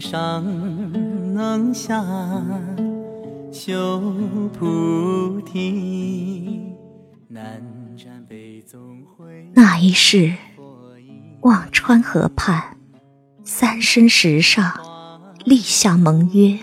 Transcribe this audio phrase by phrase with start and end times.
[0.00, 0.44] 上
[1.34, 2.04] 能下
[3.50, 4.00] 修
[4.52, 6.72] 菩提，
[7.26, 7.62] 南
[7.96, 9.50] 瞻北宗会。
[9.54, 10.34] 那一世，
[11.40, 12.76] 忘川河畔，
[13.44, 14.72] 三生石上
[15.44, 16.58] 立下盟约。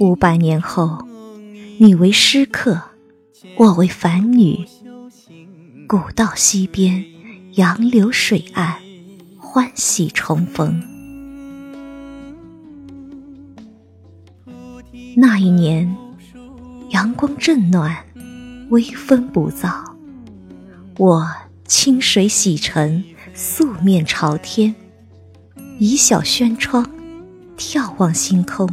[0.00, 1.06] 五百年后，
[1.78, 2.80] 你为诗客，
[3.56, 4.66] 我为凡女。
[5.88, 7.04] 古道西边，
[7.54, 8.76] 杨柳水岸，
[9.38, 10.93] 欢喜重逢。
[15.16, 15.96] 那一年，
[16.90, 18.04] 阳光正暖，
[18.70, 19.84] 微风不燥。
[20.98, 21.30] 我
[21.66, 24.74] 清水洗尘，素面朝天，
[25.78, 26.84] 倚小轩窗，
[27.56, 28.68] 眺望星空。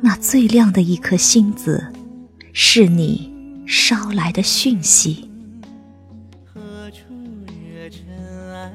[0.00, 1.92] 那最亮的一颗星子，
[2.54, 3.30] 是你
[3.66, 5.30] 捎来的讯息。
[6.44, 6.98] 何处
[7.46, 8.06] 惹尘
[8.54, 8.72] 埃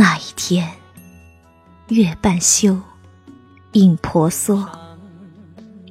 [0.00, 0.70] 那一天，
[1.88, 2.80] 月半休，
[3.72, 4.64] 影婆娑，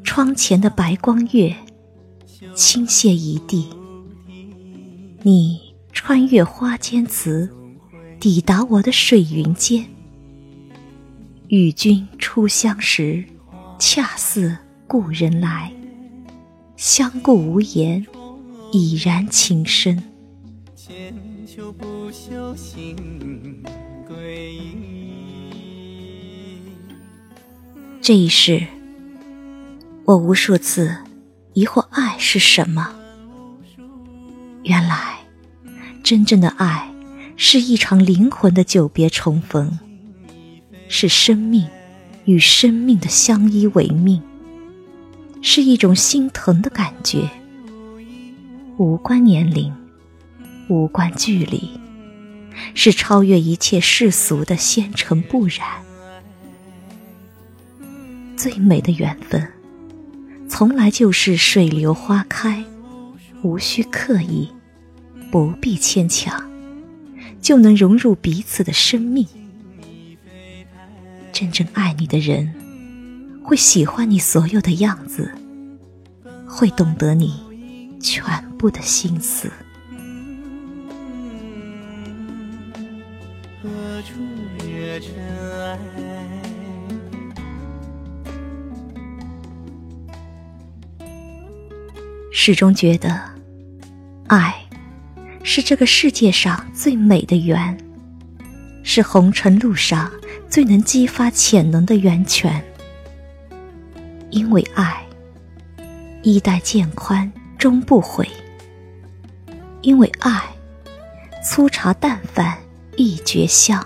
[0.02, 1.54] 窗前的白光月
[2.56, 3.68] 倾泻一地。
[5.24, 7.54] 你穿越花间词，
[8.18, 9.86] 抵达我的水云间。
[11.50, 13.26] 与君初相识，
[13.78, 15.74] 恰似故人来。
[16.78, 18.08] 相顾无言，
[18.72, 20.02] 已然情深。
[20.74, 21.14] 千
[21.46, 22.96] 秋不朽心。
[28.02, 28.66] 这一世，
[30.06, 30.96] 我无数次
[31.54, 32.96] 疑惑爱是什么。
[34.64, 35.18] 原来，
[36.04, 36.90] 真正的爱
[37.36, 39.78] 是一场灵魂的久别重逢，
[40.88, 41.68] 是生命
[42.24, 44.22] 与生命的相依为命，
[45.42, 47.30] 是一种心疼的感觉，
[48.78, 49.74] 无关年龄，
[50.70, 51.70] 无关距离，
[52.74, 55.84] 是超越一切世俗的纤尘不染。
[58.36, 59.48] 最美的缘分，
[60.48, 62.64] 从来就是水流花开，
[63.42, 64.50] 无需刻意，
[65.32, 66.50] 不必牵强，
[67.42, 69.28] 就能融入彼此的生命。
[71.34, 72.54] 真正爱你的人，
[73.44, 75.32] 会喜欢你所有的样子，
[76.48, 77.40] 会懂得你
[78.00, 78.24] 全
[78.58, 79.52] 部的心思。
[84.08, 84.14] 处
[84.66, 85.14] 惹尘
[85.60, 85.78] 埃？
[92.32, 93.20] 始终觉得，
[94.28, 94.56] 爱
[95.44, 97.78] 是这个世界上最美的缘，
[98.82, 100.10] 是红尘路上
[100.48, 102.64] 最能激发潜能的源泉。
[104.30, 105.06] 因为爱，
[106.24, 108.26] 衣带渐宽终不悔；
[109.82, 110.42] 因为爱，
[111.44, 112.58] 粗茶淡饭
[112.96, 113.82] 亦绝香；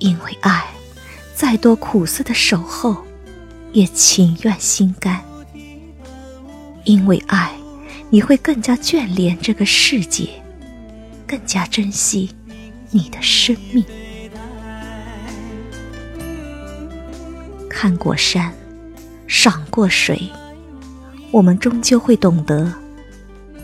[0.00, 0.66] 因为爱，
[1.34, 3.04] 再多苦涩的守候，
[3.72, 5.22] 也情愿心甘。
[6.84, 7.52] 因为爱，
[8.08, 10.28] 你会更加眷恋这个世界，
[11.26, 12.30] 更加珍惜
[12.90, 13.84] 你的生命。
[17.68, 18.52] 看过山，
[19.26, 20.30] 赏过水，
[21.30, 22.72] 我们终究会懂得，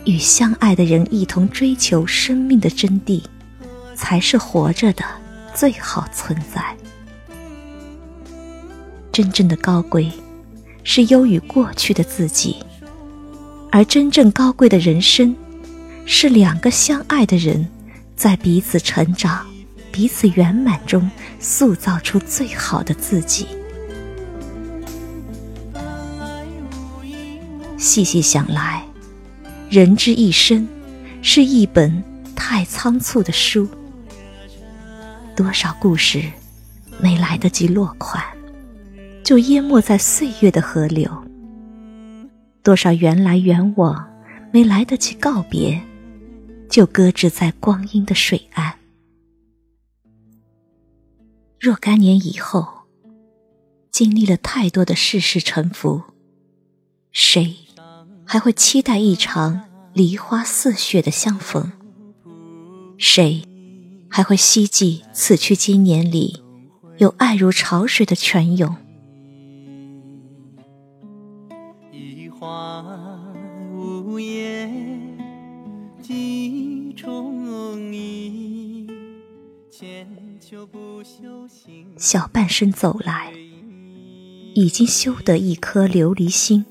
[0.04, 3.22] 与相爱的人一同追求生命的真谛，
[3.94, 5.02] 才是活着的
[5.56, 6.76] 最好存在。
[9.10, 10.12] 真正的高贵，
[10.84, 12.56] 是优于过去的自己。
[13.72, 15.34] 而真正高贵的人生，
[16.04, 17.66] 是两个相爱的人，
[18.14, 19.46] 在彼此成长、
[19.90, 23.46] 彼此圆满中，塑造出最好的自己。
[27.78, 28.84] 细细想来，
[29.70, 30.68] 人之一生，
[31.22, 33.66] 是一本太仓促的书。
[35.36, 36.32] 多少故事，
[36.98, 38.24] 没来得及落款，
[39.22, 41.10] 就淹没在岁月的河流。
[42.62, 44.08] 多少缘来缘往，
[44.50, 45.78] 没来得及告别，
[46.70, 48.78] 就搁置在光阴的水岸。
[51.60, 52.66] 若干年以后，
[53.90, 56.02] 经历了太多的世事沉浮，
[57.12, 57.54] 谁
[58.24, 61.72] 还会期待一场梨花似雪的相逢？
[62.96, 63.42] 谁
[64.16, 66.42] 还会希冀此去经年里
[66.96, 68.74] 有爱如潮水的泉涌？
[72.40, 72.82] 花
[73.74, 75.18] 无言，
[76.00, 78.86] 几重意，
[79.70, 80.08] 千
[80.40, 81.86] 秋不朽心。
[81.98, 83.34] 小半生走来，
[84.54, 86.64] 已经修得一颗琉璃心，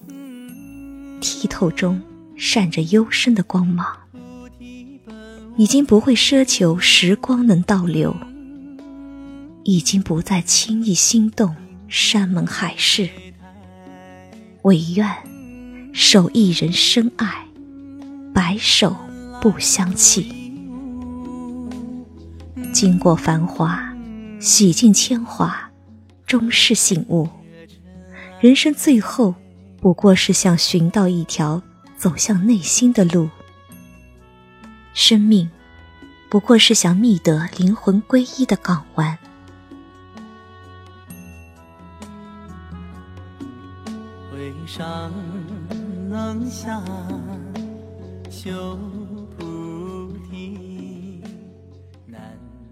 [1.21, 2.01] 剔透中
[2.35, 3.85] 闪着幽深的光芒，
[5.57, 8.13] 已经不会奢求时光能倒流，
[9.63, 11.55] 已经不再轻易心动
[11.87, 13.09] 山盟海誓，
[14.63, 15.09] 唯愿
[15.93, 17.45] 守一人深爱，
[18.33, 18.93] 白首
[19.41, 20.33] 不相弃。
[22.73, 23.95] 经过繁华，
[24.41, 25.71] 洗尽铅华，
[26.27, 27.29] 终是醒悟。
[28.41, 29.35] 人生最后，
[29.79, 31.63] 不过是想寻到一条
[31.97, 33.29] 走向内心的路；
[34.95, 35.51] 生命，
[36.29, 39.17] 不过是想觅得灵魂归一的港湾。
[44.31, 45.11] 回上
[46.09, 46.81] 能下
[48.31, 48.79] 修
[49.37, 51.21] 菩提，
[52.07, 52.21] 南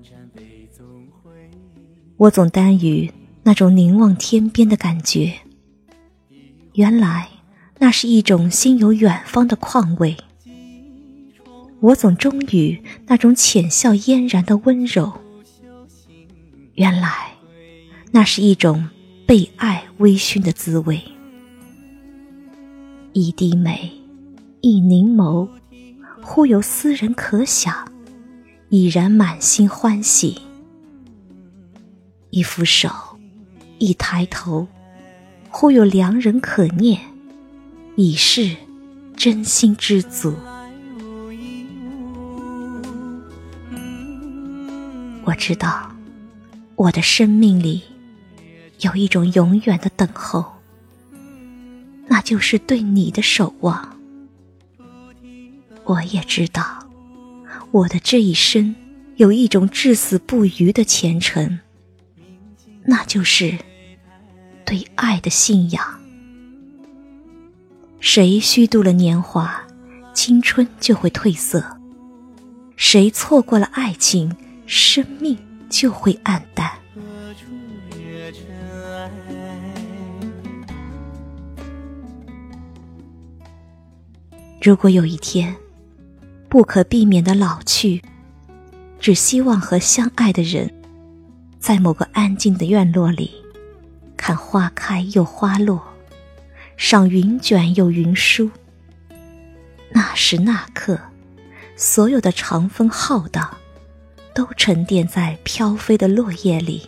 [0.01, 1.51] 瞻北总会。
[2.15, 3.11] 我总耽于
[3.43, 5.33] 那种凝望天边的感觉。
[6.75, 7.27] 原来，
[7.79, 10.15] 那是一种心有远方的况味。
[11.83, 15.11] 我总忠于那种浅笑嫣然的温柔。
[16.75, 17.33] 原来，
[18.11, 18.87] 那是一种
[19.27, 21.01] 被爱微醺的滋味。
[23.11, 23.91] 一滴眉，
[24.61, 25.49] 一凝眸，
[26.21, 27.91] 忽有斯人可想，
[28.69, 30.41] 已然满心欢喜。
[32.29, 32.89] 一扶手，
[33.77, 34.65] 一抬头。
[35.49, 37.01] 忽有良人可念，
[37.97, 38.55] 已是
[39.17, 40.33] 真心知足。
[45.25, 45.91] 我知道，
[46.75, 47.81] 我的生命里
[48.79, 50.53] 有一种永远的等候，
[52.07, 53.97] 那就是对你的守望。
[55.85, 56.87] 我也知道，
[57.71, 58.75] 我的这一生
[59.15, 61.59] 有一种至死不渝的虔诚，
[62.85, 63.57] 那就是。
[64.65, 65.99] 对爱的信仰，
[67.99, 69.61] 谁虚度了年华，
[70.13, 71.59] 青春就会褪色；
[72.77, 74.33] 谁错过了爱情，
[74.65, 75.37] 生命
[75.69, 76.71] 就会黯淡。
[84.61, 85.53] 如果有一天，
[86.47, 88.01] 不可避免的老去，
[88.99, 90.73] 只希望和相爱的人，
[91.59, 93.31] 在某个安静的院落里。
[94.15, 95.83] 看花开又花落，
[96.77, 98.49] 赏云卷又云舒。
[99.91, 100.97] 那时那刻，
[101.75, 103.57] 所有的长风浩荡，
[104.33, 106.81] 都沉淀在飘飞的落叶里；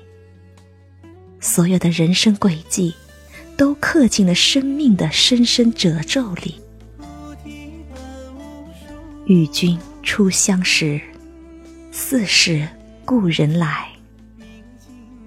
[1.39, 2.93] 所有的人生轨迹，
[3.55, 6.59] 都刻进了生命的深深褶皱里。
[9.25, 10.99] 与君初相识，
[11.91, 12.67] 似是
[13.05, 13.87] 故人来。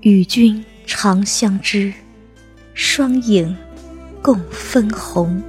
[0.00, 0.64] 与君。
[0.90, 1.92] 长相知，
[2.72, 3.54] 双影
[4.22, 5.40] 共分红。